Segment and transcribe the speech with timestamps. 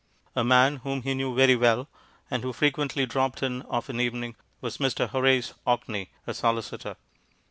[0.35, 1.87] A man whom he knew very well,
[2.31, 5.07] and who fre quently dropped in of an evening, was Mr.
[5.07, 6.95] Hor ace Orkney, a solicitor.